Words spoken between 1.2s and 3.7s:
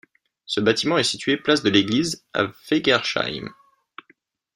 place de l'Église à Fegersheim.